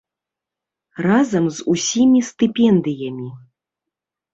Разам 1.07 1.45
з 1.59 1.69
усімі 1.75 2.19
стыпендыямі. 2.33 3.29